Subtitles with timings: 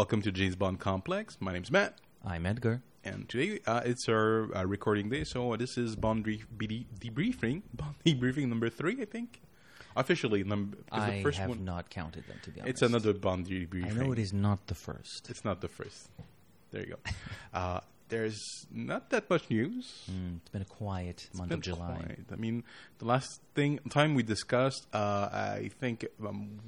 [0.00, 1.36] welcome to James Bond Complex.
[1.40, 2.80] My name's Matt, I'm Edgar.
[3.04, 5.24] and today uh, it's our uh, recording day.
[5.24, 9.42] So this is Bond brief, BD, debriefing, Bond debriefing number three, I think.
[9.94, 11.66] Officially, number I the first have one.
[11.66, 12.70] not counted them to be honest.
[12.70, 13.90] It's another Bond debriefing.
[13.90, 15.28] I know it is not the first.
[15.28, 16.08] It's not the first.
[16.70, 17.10] There you go.
[17.52, 18.40] uh, there's
[18.72, 20.08] not that much news.
[20.10, 21.96] Mm, it's been a quiet month been of July.
[21.98, 22.24] quiet.
[22.32, 22.64] I mean,
[23.00, 26.58] the last thing time we discussed, uh, I think um,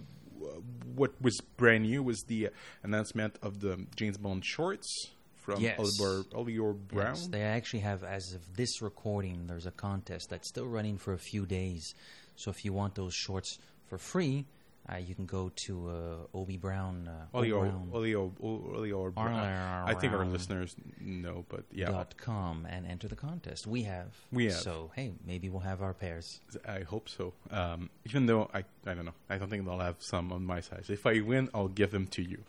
[0.95, 2.51] what was brand new was the
[2.83, 5.79] announcement of the James Bond shorts from Yes.
[5.79, 7.15] Oliver, Oliver Brown.
[7.15, 11.13] Yes, they actually have, as of this recording, there's a contest that's still running for
[11.13, 11.95] a few days.
[12.37, 14.47] So if you want those shorts for free,
[14.91, 17.09] uh, you can go to uh, Obi Brown.
[17.09, 19.13] Uh, Brown.
[19.15, 19.89] Brown.
[19.89, 23.67] I think our listeners know, but yeah, Dot com and enter the contest.
[23.67, 24.15] We have.
[24.33, 24.55] We have.
[24.55, 26.41] So hey, maybe we'll have our pairs.
[26.67, 27.33] I hope so.
[27.51, 30.61] Um, even though I, I don't know, I don't think they'll have some on my
[30.61, 30.87] size.
[30.89, 32.43] If I win, I'll give them to you.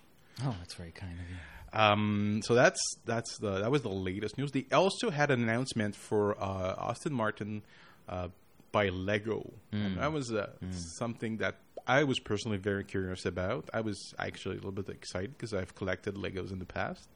[0.43, 1.35] Oh, that's very kind of you.
[1.79, 4.51] Um, so that's that's the that was the latest news.
[4.51, 7.63] They also had an announcement for uh, Aston Martin
[8.07, 8.27] uh,
[8.71, 10.49] by Lego, and that was uh,
[10.97, 11.55] something that
[11.87, 13.69] I was personally very curious about.
[13.73, 17.09] I was actually a little bit excited because I've collected Legos in the past.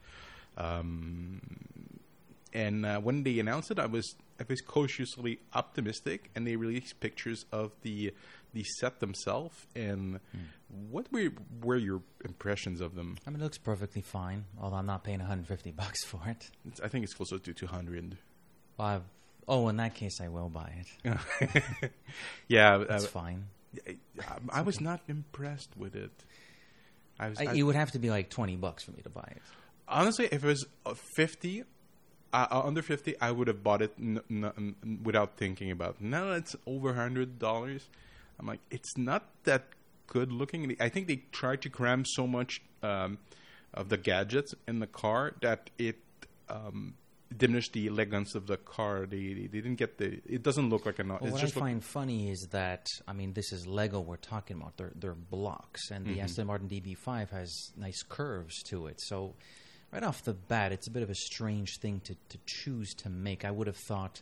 [0.56, 1.40] Um,
[2.52, 7.00] and uh, when they announced it, I was I was cautiously optimistic, and they released
[7.00, 8.12] pictures of the
[8.52, 9.66] the set themselves.
[9.76, 10.20] And
[10.90, 11.30] what were
[11.62, 13.18] were your impressions of them?
[13.26, 16.50] I mean, it looks perfectly fine, although I'm not paying 150 bucks for it.
[16.66, 18.16] It's, I think it's closer to 200.
[18.76, 19.02] Well, I've,
[19.46, 20.72] oh, in that case, I will buy
[21.04, 21.90] it.
[22.48, 23.44] yeah, That's uh, fine.
[23.86, 23.96] I,
[24.50, 26.12] I was not impressed with it.
[27.18, 29.32] I was I, it would have to be like 20 bucks for me to buy
[29.34, 29.42] it.
[29.88, 31.64] honestly, if it was uh, 50,
[32.32, 35.96] uh, uh, under 50, I would have bought it n- n- n- without thinking about.
[36.00, 36.02] It.
[36.02, 37.88] Now it's over hundred dollars.
[38.38, 39.64] I'm like, it's not that
[40.06, 40.76] good looking.
[40.80, 43.18] I think they tried to cram so much um,
[43.74, 45.96] of the gadgets in the car that it
[46.48, 46.94] um,
[47.36, 49.06] diminished the elegance of the car.
[49.06, 50.20] They, they they didn't get the.
[50.26, 51.04] It doesn't look like a.
[51.04, 54.56] Well, what just I find funny is that, I mean, this is Lego we're talking
[54.56, 54.76] about.
[54.76, 56.14] They're, they're blocks, and Mm-hmm.
[56.14, 59.00] the Aston Martin DB5 has nice curves to it.
[59.00, 59.34] So,
[59.92, 63.08] right off the bat, it's a bit of a strange thing to, to choose to
[63.10, 63.44] make.
[63.44, 64.20] I would have thought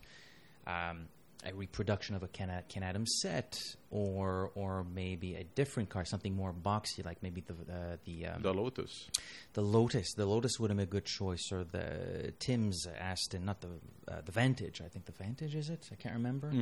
[0.66, 1.06] um,
[1.44, 3.56] a reproduction of a Ken, Ken Adams set,
[3.90, 8.42] or or maybe a different car, something more boxy, like maybe the uh, the um,
[8.42, 9.08] the Lotus.
[9.52, 13.60] The Lotus, the Lotus would have been a good choice, or the Tim's Aston, not
[13.60, 13.68] the
[14.08, 14.80] uh, the Vantage.
[14.80, 15.88] I think the Vantage is it?
[15.92, 16.52] I can't remember.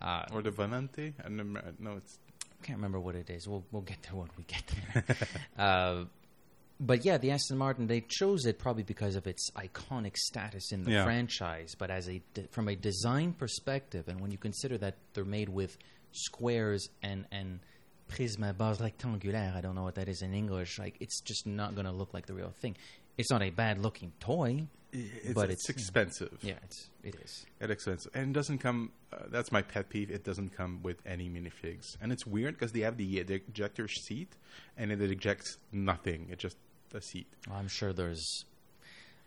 [0.00, 1.12] Uh, Or the Volante?
[1.24, 2.18] I no, it's
[2.62, 3.48] can't remember what it is.
[3.48, 4.62] We'll we'll get there when we get
[4.94, 5.16] there.
[6.84, 10.82] but yeah, the Aston Martin they chose it probably because of its iconic status in
[10.84, 11.04] the Yeah.
[11.04, 11.74] franchise.
[11.78, 15.48] But as a de- from a design perspective, and when you consider that they're made
[15.48, 15.78] with
[16.10, 17.60] squares and and
[18.08, 20.78] prisme base rectangulaire, I don't know what that is in English.
[20.78, 22.76] Like it's just not going to look like the real thing.
[23.16, 26.38] It's not a bad looking toy, it's, but it's it's expensive.
[26.42, 27.46] yeah, it's it is.
[27.60, 28.92] It's expensive, and it doesn't come.
[29.12, 30.10] Uh, that's my pet peeve.
[30.10, 34.34] It doesn't come with any minifigs, and it's weird because they have the ejector seat,
[34.78, 36.28] and it ejects nothing.
[36.30, 36.56] It's just
[36.94, 37.26] a seat.
[37.48, 38.44] Well, I'm sure there's.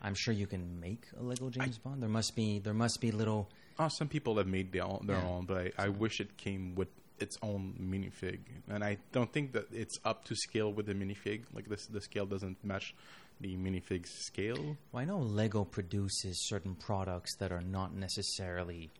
[0.02, 2.02] I'm sure you can make a Lego James Bond.
[2.02, 3.50] There must be there must be little.
[3.80, 5.28] Oh, some people have made their own, their Yeah.
[5.28, 6.88] own but I, I wish it came with
[7.20, 8.40] its own minifig,
[8.70, 11.44] and I don't think that it's up to scale with the minifig.
[11.54, 12.94] Like this, the scale doesn't match
[13.42, 14.78] the minifig's scale.
[14.92, 18.92] Well, I know Lego produces certain products that are not necessarily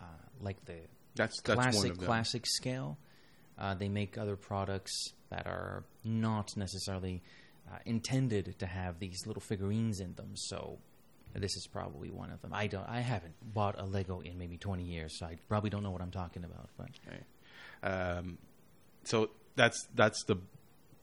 [0.00, 0.04] uh,
[0.40, 0.74] like the
[1.16, 2.98] That's that's classic classic scale.
[3.58, 7.22] Uh, they make other products that are not necessarily
[7.72, 10.32] uh, intended to have these little figurines in them.
[10.34, 10.78] So
[11.34, 12.52] this is probably one of them.
[12.52, 12.88] I don't.
[12.88, 16.02] I haven't bought a Lego in maybe twenty years, so I probably don't know what
[16.02, 16.68] I'm talking about.
[16.76, 16.88] But
[17.82, 18.38] Um,
[19.04, 20.36] so that's that's the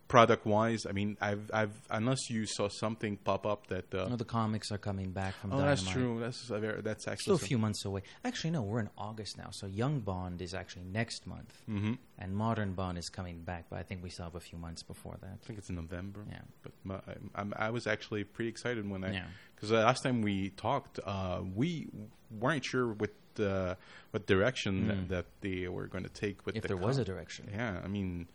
[0.07, 0.85] product wise.
[0.88, 3.94] I mean, I've I've unless you saw something pop up that.
[3.94, 5.53] Uh, the comics are coming back from.
[5.53, 6.19] oh, that's true.
[6.19, 8.03] That's very, that's actually Still a few months away.
[8.23, 9.49] Actually, no, we're in August now.
[9.52, 11.97] So Young Bond is actually next month, Mhm.
[12.17, 13.66] and Modern Bond is coming back.
[13.70, 15.40] But I think we still have a few months before that.
[15.41, 16.22] I think it's in November.
[16.29, 16.40] Yeah.
[16.64, 16.99] But my,
[17.35, 19.26] I'm, I was actually pretty excited when I Yeah.
[19.55, 21.87] because the last time we talked, uh, we
[22.31, 23.76] weren't sure what uh,
[24.11, 26.55] what direction that they were going to take with.
[26.55, 27.47] If the there was a direction.
[27.53, 28.28] Yeah, I mean,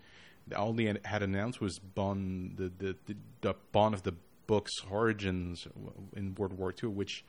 [0.55, 4.13] all they had- announced was Bond, the the, the, the Bond of the
[4.47, 5.67] book's origins
[6.15, 7.23] in World War II, which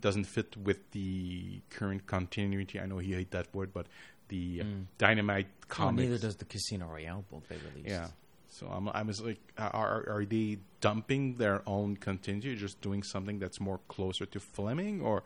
[0.00, 2.78] doesn't fit with the current continuity.
[2.80, 3.86] I know you hate that word, but
[4.28, 4.64] the uh,
[4.98, 6.02] Dynamite comics.
[6.08, 7.88] neither does the Casino Royale book they released.
[7.88, 8.08] Yeah.
[8.50, 13.38] So I'm, I was like, are are they dumping their own continuity, just doing something
[13.38, 15.22] that's more closer to Fleming, or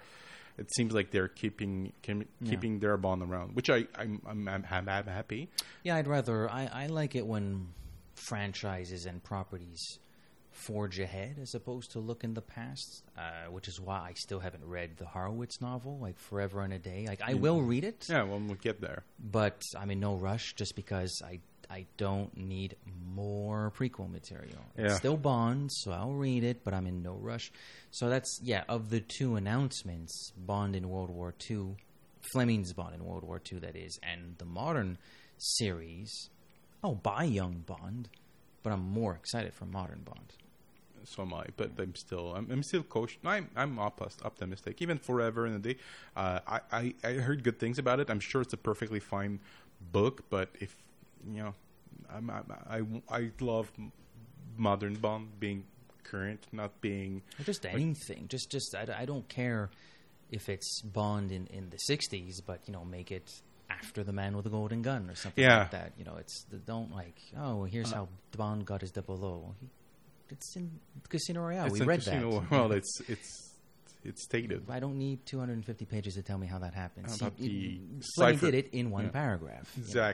[0.58, 4.64] it seems like they're keeping keep- keeping their bond around, which I I'm I'm, I'm,
[4.70, 5.48] I'm, happy.
[5.82, 6.50] Yeah, I'd rather.
[6.50, 7.68] I, I like it when
[8.14, 9.98] franchises and properties
[10.50, 14.38] forge ahead as opposed to look in the past, uh, which is why I still
[14.38, 17.06] haven't read the Horowitz novel, like Forever and a Day.
[17.08, 19.02] Like I will read it, Yeah, well, we'll get there.
[19.18, 21.40] but I'm in no rush just because I
[21.72, 22.76] I don't need
[23.14, 24.58] more prequel material.
[24.76, 27.50] It's still Bond, so I'll read it, but I'm in no rush.
[27.90, 31.76] So that's yeah, of the two announcements, Bond in World War II,
[32.30, 34.98] Fleming's Bond in World War II that is, and the modern
[35.38, 36.28] series,
[36.84, 38.10] oh, by Young Bond,
[38.62, 40.34] but I'm more excited for modern Bond.
[41.04, 43.18] So am I, but I'm still, I'm, I'm still cautious.
[43.24, 44.82] I'm, I'm optimistic.
[44.82, 45.80] Even Forever and a Day,
[46.16, 48.10] uh, I, I, I heard good things about it.
[48.10, 49.40] I'm sure it's a perfectly fine
[49.90, 50.76] book, but if
[51.26, 51.54] you know,
[52.14, 52.44] I'm, I'm,
[53.10, 53.70] I, I love
[54.56, 55.64] modern Bond being
[56.04, 58.26] current, not being just anything.
[58.28, 59.70] Just, just I, I don't care
[60.30, 63.30] if it's Bond in, in the '60s, but you know, make it
[63.70, 65.58] after the Man with the Golden Gun or something Yeah.
[65.60, 65.92] like that.
[65.98, 69.54] You know, it's the- don't like oh, here's uh, how Bond got his double O.
[70.30, 70.70] It's in
[71.08, 71.68] Casino Royale.
[71.70, 72.50] we read Casino- that.
[72.50, 73.50] Well, it's it's
[74.04, 74.64] it's stated.
[74.68, 77.20] I don't need 250 pages to tell me how that happens.
[77.20, 78.50] How He- he- cipher?
[78.50, 79.10] did it in one Yeah.
[79.10, 79.70] paragraph.
[79.76, 80.12] you know.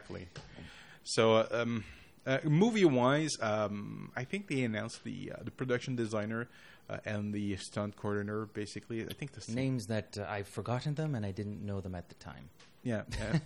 [1.15, 1.85] So, um,
[2.27, 6.49] uh, movie wise, um, I think they announced the uh, the production designer
[6.91, 8.47] uh, and the stunt coordinator.
[8.47, 11.95] Basically, I think the Names that uh, I've forgotten them and I didn't know them
[11.95, 12.51] at the time.
[12.83, 13.03] Yeah.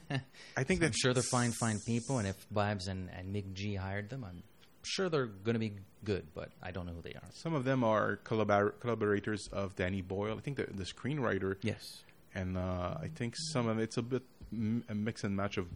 [0.57, 3.75] I think I'm sure they're fine, fine people, and if Babs and, and Mick G
[3.77, 4.43] hired them, I'm
[4.83, 5.75] sure they're going to be
[6.05, 7.23] good, but I don't know who they are.
[7.33, 10.37] Some of them are collabor- collaborators of Danny Boyle.
[10.37, 12.03] I think the, the screenwriter, Yes.
[12.35, 14.23] and uh, I think some of it's a bit
[14.53, 15.67] m- a mix and match of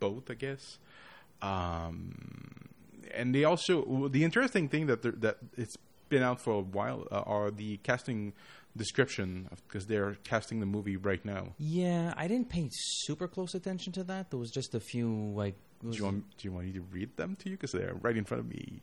[0.00, 0.78] both, I guess.
[1.42, 2.14] Um,
[3.12, 5.76] and they also the interesting thing that that it's
[6.08, 8.32] been out for a while uh, are the casting
[8.76, 11.54] description because they're casting the movie right now.
[11.58, 14.30] Yeah, I didn't pay super close attention to that.
[14.30, 15.54] There was just a few, like.
[15.82, 18.16] Do you want do you want me to read them to you because they're right
[18.16, 18.80] in front of me?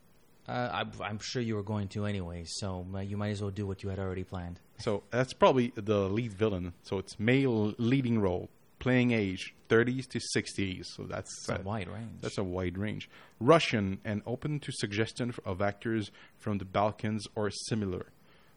[0.48, 3.50] uh, I, I'm sure you were going to anyway, so uh, you might as well
[3.50, 4.60] do what you had already planned.
[4.78, 6.72] So that's probably the lead villain.
[6.82, 8.48] So it's male leading role,
[8.84, 10.84] playing age 30s to 60s.
[10.96, 12.20] So that's a uh, wide range.
[12.20, 13.08] That's a wide range.
[13.40, 18.06] Russian and open to suggestion of actors from the Balkans or similar.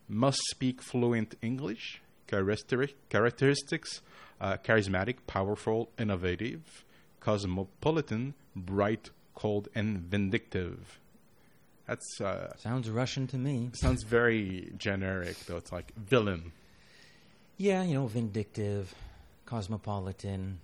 [0.09, 2.01] Must speak fluent English.
[2.27, 4.01] Characteristic, characteristics
[4.41, 6.83] uh, charismatic, powerful, innovative,
[7.19, 10.99] cosmopolitan, bright, cold, and vindictive.
[11.87, 13.69] That's uh, Sounds Russian to me.
[13.73, 15.57] sounds very generic, though.
[15.57, 16.51] It's like villain.
[17.57, 18.93] Yeah, you know, vindictive,
[19.45, 20.59] cosmopolitan,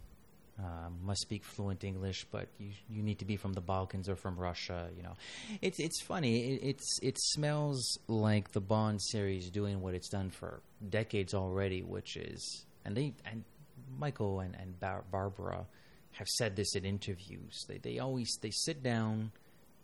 [0.60, 4.16] uh, must speak fluent English, but you you need to be from the Balkans or
[4.16, 4.90] from Russia.
[4.96, 5.16] You know,
[5.62, 6.54] it's it's funny.
[6.54, 11.82] It, it's it smells like the Bond series doing what it's done for decades already,
[11.82, 13.44] which is and they and
[13.98, 15.66] Michael and and Bar- Barbara
[16.14, 17.66] have said this in interviews.
[17.68, 19.32] They they always they sit down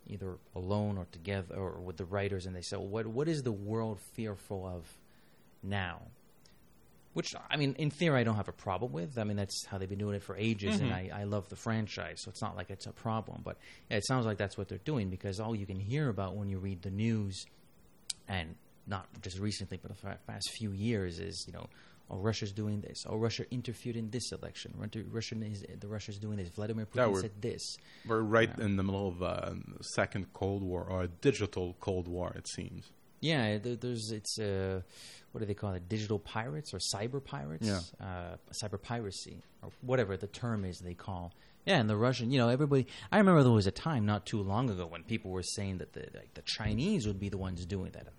[0.06, 3.42] either alone or together or with the writers and they say, well, what what is
[3.42, 4.84] the world fearful of
[5.62, 6.02] now?
[7.18, 9.18] Which I mean, in theory, I don't have a problem with.
[9.18, 11.12] I mean, that's how they've been doing it for ages, and mm-hmm.
[11.12, 13.40] I, I love the franchise, so it's not like it's a problem.
[13.42, 13.56] But
[13.90, 16.48] yeah, it sounds like that's what they're doing because all you can hear about when
[16.48, 17.44] you read the news,
[18.28, 18.54] and
[18.86, 21.66] not just recently, but the past few years, is you know,
[22.08, 23.02] oh, Russia's doing this.
[23.04, 24.74] Oh, Russia interfered in this election.
[24.76, 26.50] Russia Russian is the Russia's doing this.
[26.50, 27.78] Vladimir Putin we're- said this.
[28.06, 32.32] We're right in the middle of a second Cold War or a digital Cold War,
[32.36, 32.92] it seems.
[33.20, 34.80] Yeah, there, there's it's uh,
[35.32, 35.88] what do they call it?
[35.88, 37.66] Digital pirates or cyber pirates?
[37.66, 37.80] Yeah.
[38.00, 41.32] uh, cyber piracy or whatever the term is they call.
[41.66, 42.86] Yeah, and the Russian, you know, everybody.
[43.12, 45.92] I remember there was a time not too long ago when people were saying that
[45.92, 48.06] the like, the Chinese would be the ones doing that.
[48.06, 48.12] I'm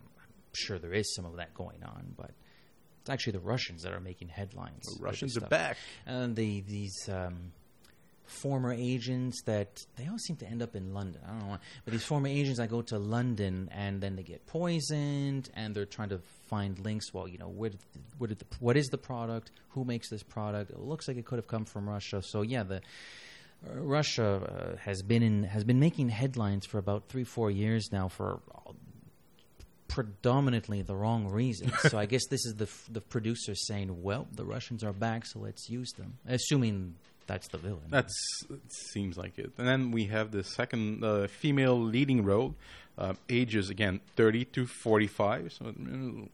[0.54, 2.32] sure there is some of that going on, but
[3.02, 4.84] it's actually the Russians that are making headlines.
[4.98, 5.78] The Russians are back.
[6.06, 7.54] And the these um,
[8.30, 11.22] former agents that they all seem to end up in London.
[11.26, 14.24] I don't know why, but these former agents that go to London and then they
[14.24, 17.14] get poisoned, and they're trying to find links.
[17.14, 17.80] Well, you know, where did,
[18.18, 19.52] where did the, what is the product?
[19.70, 20.72] Who makes this product?
[20.72, 22.22] It looks like it could have come from Russia.
[22.22, 22.78] So yeah, the
[23.68, 27.90] uh, Russia uh, has been in has been making headlines for about three four years
[27.92, 28.42] now for
[29.90, 31.74] predominantly the wrong reasons.
[31.82, 35.26] so I guess this is the f- the producer saying, "Well, the Russians are back,
[35.26, 36.96] so let's use them," assuming
[37.30, 37.88] that's the villain.
[37.90, 38.14] That's
[38.50, 39.52] it seems like it.
[39.58, 42.56] And then we have the second uh, female leading role,
[42.98, 45.54] uh, ages again thirty to forty five.
[45.54, 46.26] So uh,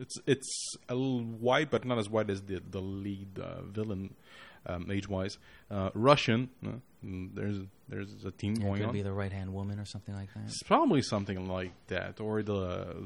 [0.00, 0.50] it's it's
[0.88, 4.14] a little wide, but not as wide as the the lead uh, villain
[4.66, 5.38] um, age wise.
[5.70, 6.48] Uh, Russian.
[6.66, 6.70] Uh,
[7.04, 8.92] mm, there's there's a team Yeah, going could on.
[8.92, 10.44] be the right hand woman or something like that.
[10.46, 12.60] It's probably something like that, or the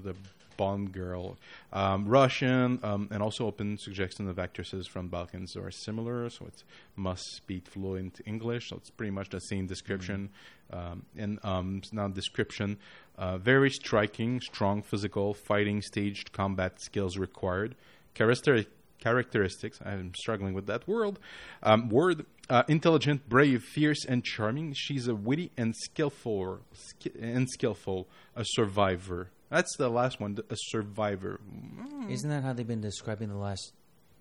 [0.06, 0.14] the
[0.56, 1.36] Bond girl.
[1.72, 6.62] Um, Russian um, and also open suggestion of actresses from Balkans are similar, so it
[6.96, 8.70] must speak fluent English.
[8.70, 10.30] So it's pretty much the same description.
[10.72, 12.78] Um, and um, now description,
[13.18, 17.74] uh, very striking, strong physical, fighting, staged combat skills required.
[18.14, 19.80] Characteristic characteristics.
[19.84, 21.18] I'm struggling with that word.
[21.62, 24.74] Um, word uh, intelligent, brave, fierce, and charming.
[24.74, 28.06] She's a witty and skillful, sk- and skillful,
[28.36, 29.28] a survivor.
[29.52, 31.38] That's the last one, a survivor.
[31.46, 33.72] Mm, Isn't that how they've been describing the last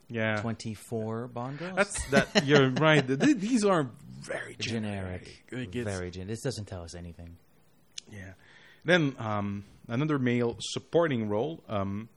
[0.10, 1.76] yeah, 24 Bond girls?
[1.78, 2.46] that's that.
[2.46, 3.06] You're right.
[3.08, 5.46] Th- th- These are very generic.
[5.50, 5.86] generic.
[5.88, 6.28] Very generic.
[6.28, 7.38] This doesn't tell us anything.
[8.12, 8.34] Yeah.
[8.84, 11.64] Then um, another male supporting role.
[11.70, 12.10] Um,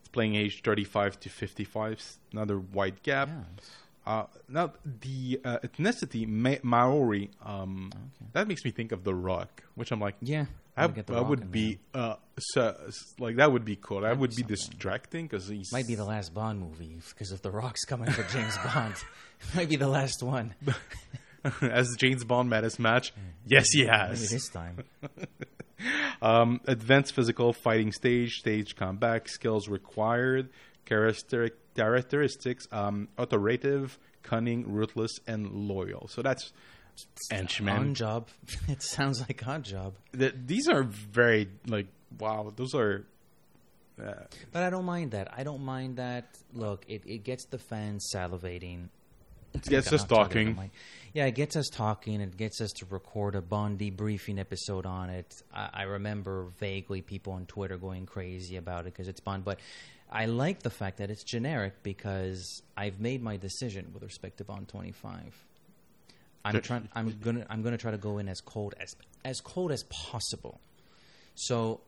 [0.00, 2.02] it's playing age 35 to 55.
[2.32, 3.28] Another wide gap.
[4.04, 7.30] Uh, now the uh, ethnicity Ma- Maori.
[7.44, 7.92] Um,
[8.32, 10.46] That makes me think of The Rock, which I'm like, Yeah.
[10.76, 12.76] I, I'll get The I would be uh, so,
[13.18, 14.00] like that would be cool.
[14.02, 14.48] That That'd be be something.
[14.54, 15.58] distracting because there.
[15.72, 18.94] Might be the last Bond movie because if The Rock's coming for James Bond.
[19.54, 20.54] Might be the last one.
[21.62, 23.12] as James Bond met his match.
[23.46, 24.30] Yes, he Maybe has.
[24.30, 24.78] this time.
[26.22, 30.48] Um, advanced physical fighting stage, stage combat skills required,
[30.86, 36.08] characteristic, characteristics, um, authoritative, cunning, ruthless, and loyal.
[36.08, 36.52] So that's
[37.30, 37.94] On henchman.
[37.94, 38.28] job.
[38.68, 39.94] It sounds like on job.
[40.16, 41.86] Th- these are very like
[42.18, 42.52] wow.
[42.54, 43.04] Those are
[44.02, 44.12] uh,
[44.52, 45.32] But I don't mind that.
[45.36, 46.38] I don't mind that.
[46.52, 48.88] Look, it, it gets the fans salivating.
[49.54, 50.46] it gets us talking talking.
[50.48, 50.70] to the mic.
[51.14, 52.20] Yeah, it gets us talking.
[52.20, 55.42] It gets us to record a Bond debriefing episode on it.
[55.52, 59.44] I, I remember vaguely people on Twitter going crazy about it because it's Bond.
[59.44, 59.60] But
[60.10, 64.44] I like the fact that it's generic because I've made my decision with respect to
[64.44, 65.44] Bond 25.
[66.54, 66.88] I'm trying.
[66.94, 67.46] I'm gonna.
[67.50, 70.60] I'm gonna try to go in as cold as as cold as possible.
[71.34, 71.80] So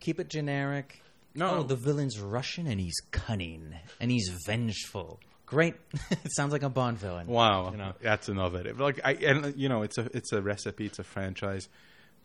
[0.00, 1.00] keep it generic.
[1.34, 1.50] No.
[1.56, 5.18] Oh, the villain's Russian and he's cunning and he's vengeful.
[5.46, 5.74] Great.
[6.10, 7.26] it sounds like a Bond villain.
[7.26, 7.92] Wow, You know.
[8.00, 8.78] that's innovative.
[8.80, 11.68] Like I, and you know, it's a it's a recipe, it's a franchise.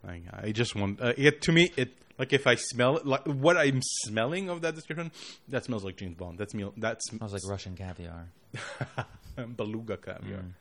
[0.05, 1.71] Like I just want uh, it to me.
[1.75, 5.11] It like if I smell it, like what I'm smelling of that description,
[5.47, 6.37] that smells like James Bond.
[6.37, 6.69] That's me.
[6.77, 8.27] That Smells like Russian caviar.
[9.55, 10.53] beluga caviar, Mm.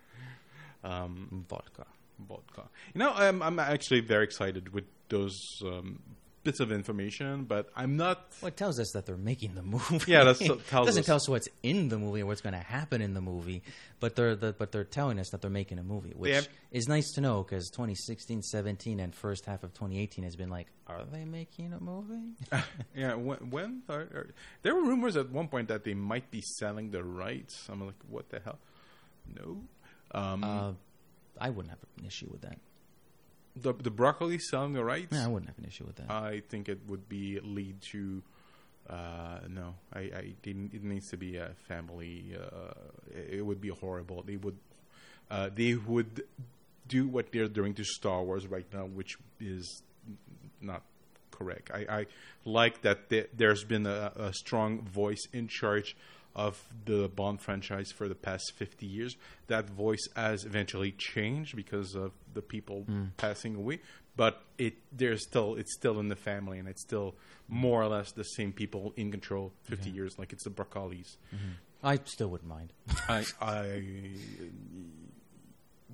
[0.84, 1.86] Um, Vodka.
[2.28, 2.68] vodka.
[2.94, 6.00] You know, I'm I'm actually very excited with those um,
[6.44, 8.26] bits of information, but I'm not.
[8.40, 10.10] Well, it tells us that they're making the movie.
[10.10, 11.06] Yeah, that's- it tells doesn't us.
[11.06, 13.62] tell us what's in the movie or what's going to happen in the movie,
[14.00, 16.88] but they're the, but they're telling us that they're making a movie, which have- is
[16.88, 21.04] nice to know because 2016, 17, and first half of 2018 has been like, are
[21.10, 22.34] they making a movie?
[22.94, 24.26] Yeah, when, when are, are,
[24.62, 27.66] there were rumors at one point that they might be selling the rights.
[27.70, 28.58] I'm like, what the hell?
[29.34, 29.62] No.
[30.12, 30.72] Um, uh,
[31.40, 32.58] I wouldn't have an issue with that.
[33.56, 35.12] the the broccoli selling the rights.
[35.12, 36.10] Yeah, I wouldn't have an issue with that.
[36.10, 38.22] I think it would be lead to.
[38.88, 40.72] Uh, no, I, I didn't.
[40.72, 42.34] It needs to be a family.
[42.34, 42.72] Uh,
[43.14, 44.22] it, it would be horrible.
[44.22, 44.56] They would,
[45.30, 46.22] uh, they would
[46.86, 49.82] do what they're doing to Star Wars right now, which is
[50.62, 50.82] not
[51.30, 51.70] correct.
[51.72, 52.06] I, I
[52.46, 55.94] like that there, there's been a, a strong voice in charge
[56.38, 59.16] of the Bond franchise for the past 50 years.
[59.48, 63.80] That voice has eventually changed because of the people passing away,
[64.16, 67.16] but it there's still it's still in the family and it's still
[67.48, 71.16] more or less the same people in control 50 years like it's the Broccolis.
[71.82, 72.72] I still wouldn't mind.
[73.08, 73.82] I I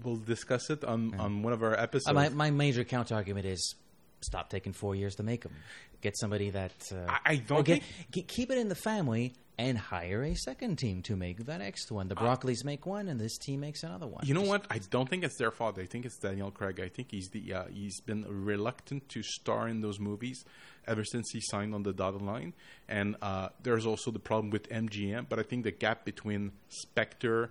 [0.03, 2.09] will discuss it on on one of our episodes.
[2.09, 3.77] Uh, my, my major counter argument is
[4.25, 5.53] stop taking four years to make them.
[6.01, 9.35] Get somebody that uh, I- I don't get, think- ke- keep it in the family
[9.57, 12.09] and hire a second team to make the next one.
[12.09, 14.27] The Broccolis make one, and this team makes another one.
[14.27, 14.67] You know Just- what?
[14.69, 15.79] I don't think it's their fault.
[15.79, 16.81] I think it's Daniel Craig.
[16.81, 20.45] I think he's the uh, he's been reluctant to star in those movies
[20.87, 22.53] ever since he signed on the dotted line.
[22.89, 25.27] And uh, there's also the problem with MGM.
[25.29, 27.51] But I think the gap between Spectre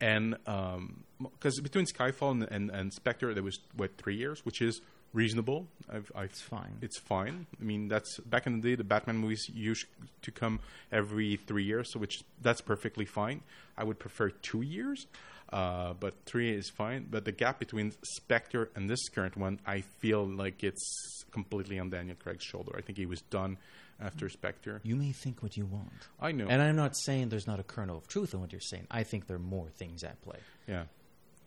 [0.00, 4.80] and because between Skyfall and, and, and Spectre there was what three years, which is
[5.12, 5.66] reasonable.
[5.92, 6.78] I've, I've, it's fine.
[6.80, 7.46] It's fine.
[7.60, 8.74] I mean, that's back in the day.
[8.74, 9.86] The Batman movies used
[10.22, 13.42] to come every three years, so which that's perfectly fine.
[13.76, 15.06] I would prefer two years,
[15.52, 17.06] uh, but three is fine.
[17.10, 21.90] But the gap between Spectre and this current one, I feel like it's completely on
[21.90, 22.72] Daniel Craig's shoulder.
[22.76, 23.58] I think he was done
[24.00, 24.80] after Spectre.
[24.82, 26.08] You may think what you want.
[26.20, 26.46] I know.
[26.48, 28.86] And I'm not saying there's not a kernel of truth in what you're saying.
[28.90, 30.38] I think there are more things at play.
[30.66, 30.84] Yeah.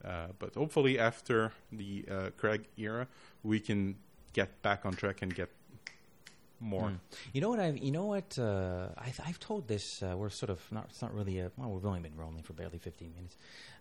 [0.06, 3.08] Uh, but hopefully, after the uh, Craig era,
[3.44, 3.96] we can
[4.34, 5.50] get back on track and get
[6.60, 6.94] more.
[7.34, 10.50] You know what I've you know what uh, I've, I've told this uh, we're sort
[10.50, 13.38] of not it's not really a well we've only been rolling for barely 15 minutes.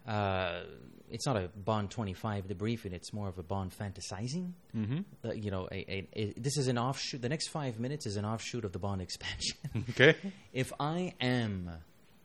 [0.06, 0.64] Uh,
[1.10, 2.92] it's not a Bond 25 debriefing.
[2.92, 4.52] It's more of a Bond fantasizing.
[4.76, 4.98] Mm-hmm.
[5.24, 7.22] Uh, you know, a, a, a, this is an offshoot.
[7.22, 9.56] The next five minutes is an offshoot of the Bond expansion.
[9.90, 10.16] Okay.
[10.52, 11.70] if I am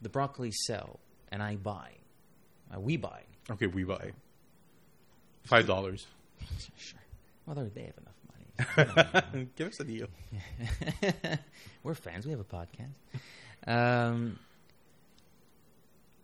[0.02, 1.00] the broccoli cell
[1.32, 1.92] and I buy,
[2.74, 3.22] uh, we buy.
[3.52, 4.12] Okay, we buy
[5.44, 6.06] five dollars.
[6.78, 7.00] Sure.
[7.46, 9.48] Well, they they have enough money.
[9.56, 10.08] Give us a deal.
[11.84, 12.26] We're fans.
[12.26, 12.94] We have a podcast.
[13.68, 14.40] Um,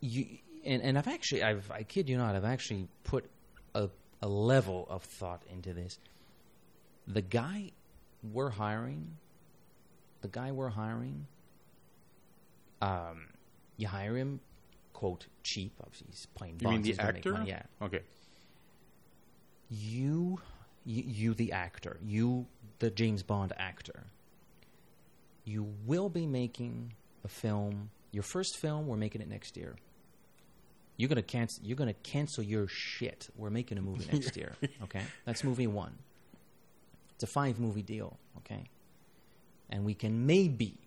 [0.01, 0.25] you
[0.65, 3.25] and, and I've actually, I've, I kid you not, I've actually put
[3.75, 3.89] a,
[4.21, 5.99] a level of thought into this.
[7.07, 7.71] The guy
[8.33, 9.17] we're hiring,
[10.21, 11.27] the guy we're hiring,
[12.81, 13.27] um,
[13.77, 14.39] you hire him,
[14.95, 15.73] quote, cheap.
[15.81, 16.55] Obviously, he's playing.
[16.61, 17.33] You mean Bonds, the actor?
[17.33, 17.63] money, Yeah.
[17.81, 17.99] Okay.
[19.69, 20.39] You,
[20.85, 22.45] you, you, the actor, you,
[22.79, 24.05] the James Bond actor,
[25.43, 27.89] you will be making a film.
[28.11, 29.75] Your first film, we're making it next year.
[30.97, 31.65] You're gonna cancel.
[31.65, 33.27] You're gonna cancel your shit.
[33.35, 34.53] We're making a movie next year.
[34.83, 35.97] Okay, that's movie one.
[37.15, 38.17] It's a five movie deal.
[38.37, 38.69] Okay,
[39.69, 40.77] and we can maybe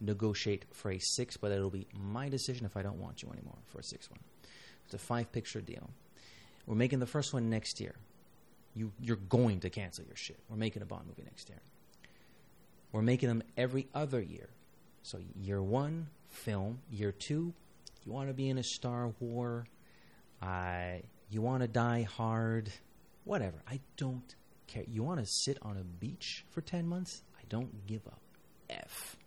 [0.00, 3.58] negotiate for a six, but it'll be my decision if I don't want you anymore
[3.66, 4.20] for a six one.
[4.84, 5.90] It's a five picture deal.
[6.66, 7.94] We're making the first one next year.
[8.74, 10.38] You you're going to cancel your shit.
[10.48, 11.60] We're making a Bond movie next year.
[12.92, 14.48] We're making them every other year.
[15.02, 16.80] So year one, film.
[16.90, 17.52] Year two,
[18.04, 19.66] you want to be in a Star War.
[20.40, 22.70] Uh, you want to die hard.
[23.24, 23.62] Whatever.
[23.68, 24.34] I don't
[24.66, 24.84] care.
[24.86, 27.22] You want to sit on a beach for 10 months?
[27.38, 29.17] I don't give a F.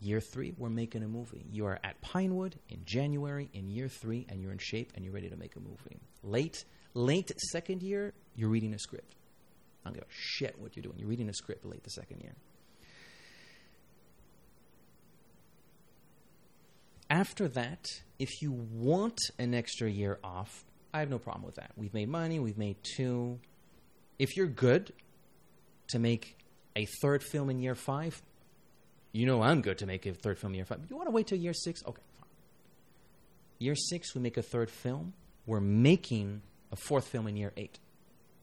[0.00, 1.46] Year three, we're making a movie.
[1.50, 5.14] You are at Pinewood in January in year three, and you're in shape and you're
[5.14, 6.00] ready to make a movie.
[6.22, 9.14] Late, late second year, you're reading a script.
[9.84, 10.98] I don't give a shit what you're doing.
[10.98, 12.34] You're reading a script late the second year.
[17.10, 17.86] After that,
[18.18, 21.72] if you want an extra year off, I have no problem with that.
[21.76, 23.38] We've made money, we've made two.
[24.18, 24.92] If you're good
[25.88, 26.36] to make
[26.76, 28.20] a third film in year five,
[29.14, 30.80] you know I'm good to make a third film in year five.
[30.90, 31.82] You want to wait till year six?
[31.86, 32.28] Okay, fine.
[33.58, 35.14] Year six, we make a third film.
[35.46, 37.78] We're making a fourth film in year eight.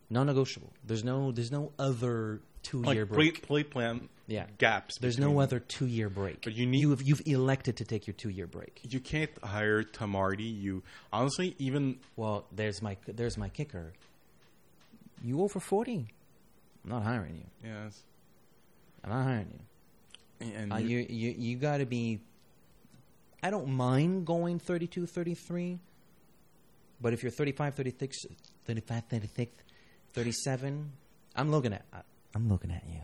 [0.10, 0.72] Non-negotiable.
[0.86, 1.32] There's no.
[1.32, 3.34] There's no other two-year Like break.
[3.42, 4.46] play, play plan Yeah.
[4.58, 4.98] gaps.
[5.00, 6.44] There's no other two-year break.
[6.44, 8.82] But you need- you've, you've elected to take your two-year break.
[8.88, 10.44] You can't hire Tom Hardy.
[10.44, 13.94] You honestly even Well, there's my there's my kicker.
[15.24, 16.08] You over forty?
[16.84, 17.46] I'm not hiring you.
[17.70, 18.02] yes.
[19.04, 19.60] I'm not hiring you.
[20.42, 22.20] And Uh, you- you you got to be.
[23.44, 25.80] I don't mind going 32, 33,
[27.02, 28.18] but if you're 35, 36,
[28.66, 29.52] 35, 36,
[30.14, 30.92] 37,
[31.36, 32.02] I'm looking at I-
[32.36, 33.00] I'm looking at you.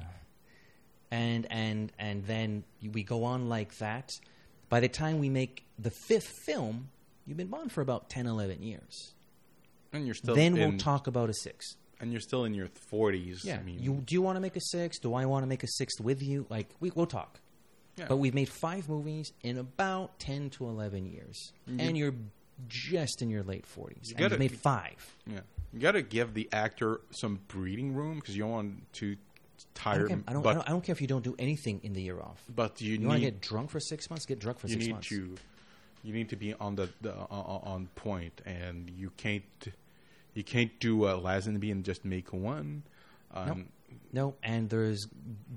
[1.12, 4.10] And and and then we go on like that.
[4.70, 6.90] By the time we make the fifth film,
[7.26, 9.14] you've been Bond for about 10, 11 years.
[9.94, 11.78] and you're still then in, we'll talk about a six.
[12.00, 13.44] And you're still in your 40s.
[13.44, 13.58] Yeah.
[13.58, 15.02] I mean, you do you want to make a sixth?
[15.02, 16.46] Do I want to make a sixth with you?
[16.50, 17.40] Like we we'll talk.
[17.98, 18.06] Yeah.
[18.08, 22.14] But we've made five movies in about ten to eleven years, You- and you're
[22.68, 24.10] just in your late forties.
[24.10, 25.16] You And gotta- you've made five.
[25.26, 25.40] yeah,
[25.74, 29.64] you got to give the actor some breathing room because you don't want to I
[29.74, 30.08] tire.
[30.08, 31.94] don't, I, don't, but I, don't, I don't care if you don't do anything in
[31.94, 32.44] the year off.
[32.56, 34.26] but you, You, want to get drunk for six months?
[34.26, 35.10] Get drunk for you six need months.
[35.10, 35.36] to
[36.04, 39.44] you need to be on the, the on, on point, and you can't
[40.38, 42.84] you can't do a Lazenby and just make one.
[43.34, 43.70] Um,
[44.14, 45.08] No, and there's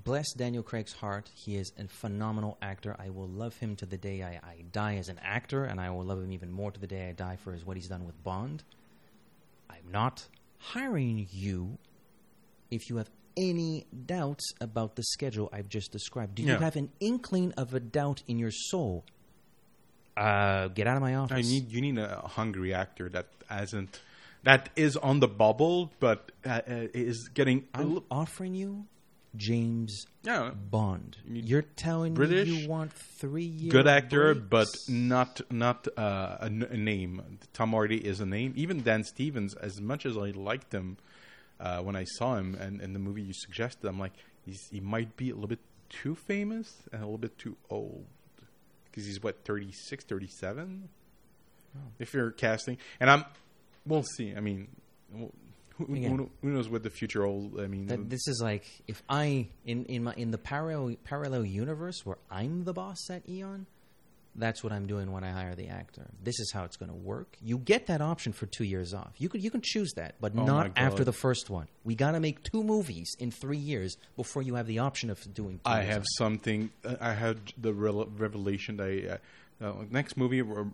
[0.04, 1.30] bless Daniel Craig's heart.
[1.34, 2.96] He is a phenomenal actor.
[2.98, 5.90] I will love him to the day I, I die as an actor, and I
[5.90, 8.06] will love him even more to the day I die for his what he's done
[8.06, 8.64] with Bond.
[9.68, 10.26] I'm not
[10.58, 11.78] hiring you
[12.70, 16.34] if you have any doubts about the schedule I've just described.
[16.36, 16.58] Do you Yeah.
[16.58, 19.04] have an inkling of a doubt in your soul?
[20.16, 21.36] Uh, get out of my office.
[21.36, 24.00] I need you need a hungry actor that hasn't
[24.44, 28.86] that is on the bubble, but uh, uh, is getting I'm li- offering you
[29.36, 31.16] James yeah Bond.
[31.28, 33.70] You're telling British, me you want three years.
[33.72, 37.38] good actor, but not not uh, a, n- a name.
[37.52, 38.52] Tom Hardy is a name.
[38.56, 40.96] Even Dan Stevens, as much as I liked him
[41.60, 44.12] uh, when I saw him and in the movie you suggested, I'm like
[44.44, 48.06] he's, he might be a little bit too famous and a little bit too old
[48.86, 50.88] because he's what 36, 37?
[52.00, 53.24] If you're casting, and I'm,
[53.90, 54.34] we'll see.
[54.34, 54.68] I mean.
[55.12, 55.30] Who,
[55.94, 56.30] Again.
[56.42, 57.58] who knows what the future holds?
[57.58, 61.46] I mean, that this is like if I in in my in the parallel parallel
[61.46, 63.66] universe where I'm the boss at Eon,
[64.36, 66.06] that's what I'm doing when I hire the actor.
[66.22, 67.36] This is how it's going to work.
[67.42, 69.12] You get that option for two years off.
[69.18, 71.66] You could you can choose that, but Oh not after the first one.
[71.84, 75.18] We got to make two movies in three years before you have the option of
[75.34, 75.60] doing.
[75.64, 76.06] Two I have off.
[76.16, 76.70] something.
[76.84, 79.20] uh, I had the revelation that
[79.60, 80.64] I, uh, uh, next movie uh,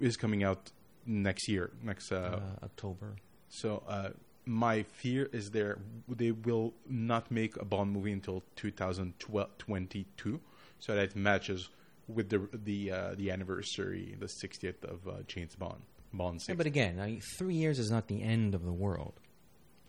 [0.00, 0.70] is coming out
[1.06, 1.70] next year.
[1.82, 3.16] Next, uh, uh, October.
[3.48, 4.10] so uh,
[4.46, 10.40] my fear is there they will not make a Bond movie until 2022,
[10.78, 11.70] so that it matches
[12.08, 15.80] with the the uh, the anniversary, the 60th of uh, James Bond.
[16.12, 16.52] Bond 60.
[16.52, 19.14] Yeah, but again, I mean, three years is not the end of the world.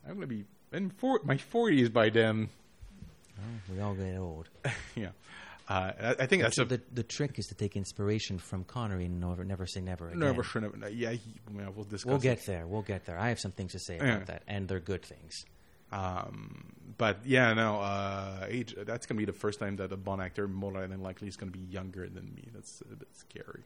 [0.08, 2.50] I'm gonna be in for, my 40s by then.
[3.38, 4.50] Well, we all get old.
[4.96, 5.10] yeah,
[5.68, 8.64] uh, I, I think that's So a the the trick is to take inspiration from
[8.66, 10.20] Connery and never never say never again.
[10.20, 10.74] never should have.
[10.94, 12.06] Yeah, he, well, we'll discuss.
[12.06, 12.22] We'll it.
[12.24, 12.68] get there.
[12.68, 13.18] We'll get there.
[13.20, 14.24] I have some things to say about Yeah.
[14.26, 15.34] that, and they're good things.
[15.92, 18.76] Um, but yeah, no, uh, age.
[18.78, 21.52] That's gonna be the first time that a Bond actor, more than likely, is gonna
[21.52, 22.48] be younger than me.
[22.54, 23.64] That's a bit scary.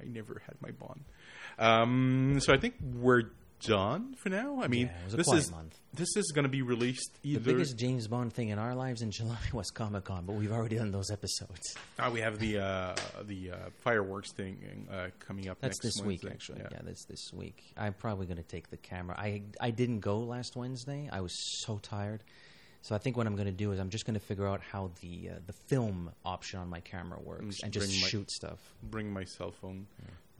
[0.00, 1.00] I never had my Bond.
[1.58, 3.24] Um, so I think we're
[3.60, 4.60] done for now.
[4.62, 5.78] I mean, Yeah, it was a this quiet is month.
[5.94, 9.38] this is gonna be released The biggest James Bond thing in our lives in July
[9.52, 11.76] was Comic Con, but we've already done those episodes.
[11.98, 12.94] Ah, we have the uh,
[13.24, 14.58] the uh, fireworks thing
[14.90, 15.58] uh, coming up.
[15.60, 16.60] That's this week, actually.
[16.60, 16.68] Yeah.
[16.72, 16.78] Yeah.
[16.84, 17.62] that's this week.
[17.76, 19.16] I'm probably going to take the camera.
[19.18, 21.08] I I didn't go last Wednesday.
[21.12, 21.32] I was
[21.64, 22.22] so tired.
[22.82, 24.62] So I think what I'm going to do is I'm just going to figure out
[24.62, 28.08] how the uh, the film option on my camera works just and just bring my-
[28.08, 28.58] shoot stuff.
[28.82, 29.86] Bring my cell phone.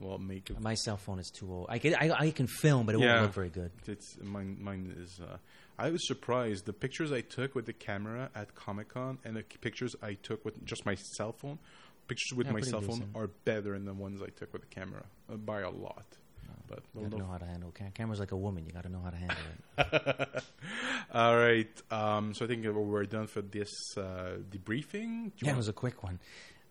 [0.01, 0.59] Well, make.
[0.61, 1.67] My cell phone is too old.
[1.69, 3.13] I can I, I can film, but it Yeah.
[3.13, 3.71] won't look very good.
[3.87, 4.57] It's mine.
[4.61, 5.21] Mine is.
[5.21, 5.37] Uh,
[5.79, 6.67] I was surprised.
[6.67, 10.45] The pictures I took with the camera at Comic Con and the pictures I took
[10.45, 11.59] with just my cell phone,
[12.09, 13.17] pictures with Yeah, my pretty cell phone decent.
[13.17, 16.07] are better than the ones I took with the camera uh, by a lot.
[16.69, 18.65] But You we'll got to know know how to handle cam- camera's like a woman.
[18.65, 19.37] You got to know how to handle
[19.79, 20.45] it.
[21.13, 21.83] All right.
[21.91, 24.93] Um, so I think we're done for this uh, debriefing.
[24.93, 26.21] Do you Yeah, it want- was a quick one.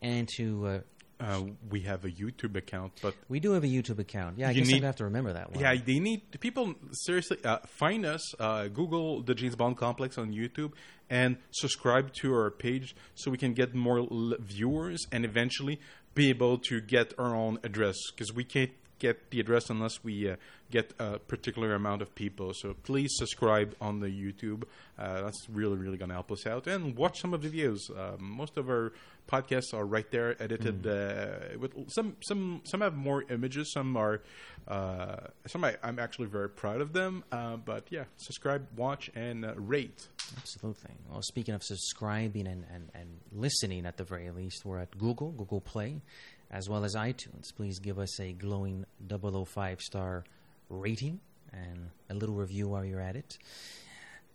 [0.00, 0.78] And to uh,
[1.20, 4.38] uh, we have a YouTube account, but we do have a YouTube account.
[4.38, 5.60] Yeah, I You guess need- I'd have to remember that one.
[5.60, 8.22] Yeah, they need people seriously uh, find us.
[8.40, 10.72] Uh, Google the James Bond Complex on YouTube
[11.10, 15.80] and subscribe to our page so we can get more l- viewers and eventually
[16.14, 20.30] be able to get our own address because we can't get the address unless we
[20.30, 20.36] uh,
[20.70, 22.52] get a particular amount of people.
[22.54, 24.64] So please subscribe on the YouTube.
[24.98, 27.78] Uh, that's really really going to help us out and watch some of the videos.
[27.96, 28.92] Um, most of our
[29.28, 33.72] podcasts are right there, edited uh, with some some some have more images.
[33.72, 34.22] Some are
[34.66, 37.24] uh, some I, I'm actually very proud of them.
[37.30, 40.08] Uh, but yeah, subscribe, watch, and uh, rate.
[40.36, 40.90] Absolutely.
[41.10, 45.30] Well, speaking of subscribing and, and, and listening at the very least, we're at Google,
[45.32, 46.02] Google Play,
[46.50, 47.54] as well as iTunes.
[47.54, 50.24] Please give us a glowing 005 star
[50.68, 51.20] rating
[51.52, 53.38] and a little review while you're at it.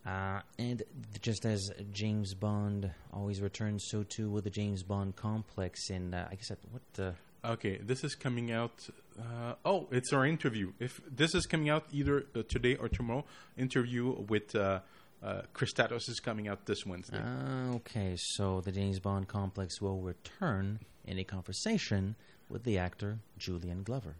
[0.05, 0.83] Uh, and
[1.21, 5.89] just as James Bond always returns, so too will the James Bond complex.
[5.89, 7.13] And uh, I guess at what the
[7.45, 8.87] Okay, this is coming out.
[9.19, 10.71] Uh, oh, it's our interview.
[10.79, 13.25] If this is coming out either uh, today or tomorrow,
[13.57, 14.79] interview with uh,
[15.21, 17.19] uh, Kristatos is coming out this Wednesday.
[17.21, 22.15] Ah, okay, so the James Bond complex will return in a conversation
[22.49, 24.15] with the actor Julian Glover.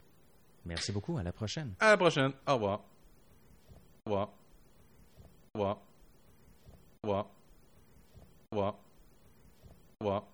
[0.64, 1.18] Merci beaucoup.
[1.18, 1.74] À la prochaine.
[1.80, 2.32] À la prochaine.
[2.46, 2.80] Au revoir.
[4.06, 4.28] Au revoir.
[5.54, 5.78] Au revoir.
[7.00, 7.26] Au revoir.
[8.52, 8.74] Au revoir.
[10.00, 10.24] Au revoir.